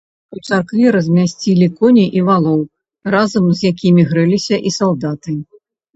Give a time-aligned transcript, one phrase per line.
[0.35, 2.65] У царкве размясцілі коней і валоў,
[3.17, 5.31] разам з якімі грэліся і салдаты.